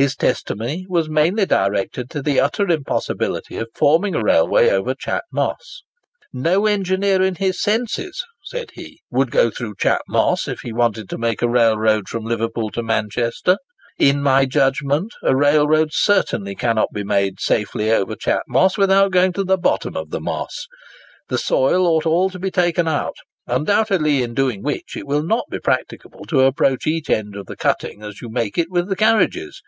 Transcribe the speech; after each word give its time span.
His 0.00 0.14
testimony 0.14 0.86
was 0.88 1.08
mainly 1.10 1.44
directed 1.44 2.08
to 2.10 2.22
the 2.22 2.38
utter 2.38 2.68
impossibility 2.70 3.56
of 3.56 3.66
forming 3.74 4.14
a 4.14 4.22
railway 4.22 4.70
over 4.70 4.94
Chat 4.94 5.24
Moss. 5.32 5.82
"No 6.32 6.66
engineer 6.66 7.20
in 7.20 7.34
his 7.34 7.60
senses," 7.60 8.24
said 8.44 8.70
he, 8.74 9.00
"would 9.10 9.32
go 9.32 9.50
through 9.50 9.74
Chat 9.76 10.00
Moss 10.06 10.46
if 10.46 10.60
he 10.60 10.72
wanted 10.72 11.08
to 11.08 11.18
make 11.18 11.42
a 11.42 11.48
railroad 11.48 12.08
from 12.08 12.24
Liverpool 12.24 12.70
to 12.70 12.82
Manchester.... 12.84 13.56
In 13.98 14.22
my 14.22 14.46
judgment 14.46 15.14
_a 15.24 15.34
railroad 15.34 15.88
certainly 15.92 16.54
cannot 16.54 16.90
be 16.92 17.02
safely 17.40 17.86
made 17.86 17.94
over 17.94 18.14
Chat 18.14 18.42
Moss 18.46 18.78
without 18.78 19.10
going 19.10 19.32
to 19.32 19.42
the 19.42 19.58
bottom 19.58 19.94
__of 19.96 20.10
the 20.10 20.20
Moss_. 20.20 20.66
The 21.26 21.38
soil 21.38 21.84
ought 21.88 22.06
all 22.06 22.30
to 22.30 22.38
be 22.38 22.52
taken 22.52 22.86
out, 22.86 23.16
undoubtedly; 23.48 24.22
in 24.22 24.32
doing 24.32 24.62
which, 24.62 24.96
it 24.96 25.08
will 25.08 25.24
not 25.24 25.46
be 25.50 25.58
practicable 25.58 26.24
to 26.26 26.42
approach 26.42 26.86
each 26.86 27.10
end 27.10 27.34
of 27.34 27.46
the 27.46 27.56
cutting, 27.56 28.04
as 28.04 28.22
you 28.22 28.28
make 28.28 28.56
it, 28.56 28.70
with 28.70 28.88
the 28.88 28.94
carriages. 28.94 29.60